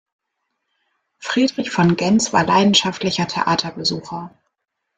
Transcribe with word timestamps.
Friedrich 1.19 1.69
von 1.69 1.95
Gentz 1.95 2.33
war 2.33 2.43
leidenschaftlicher 2.43 3.27
Theaterbesucher. 3.27 4.33